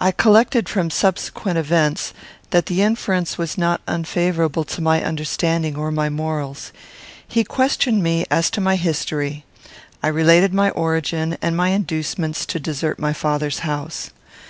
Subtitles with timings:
[0.00, 2.14] I collected from subsequent events
[2.48, 6.72] that the inference was not unfavourable to my understanding or my morals.
[7.28, 9.44] He questioned me as to my history.
[10.02, 14.12] I related my origin and my inducements to desert my father's house.